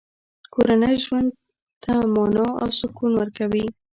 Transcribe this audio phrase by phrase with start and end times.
[0.53, 1.29] کورنۍ ژوند
[1.83, 3.65] ته مانا او سکون ورکوي.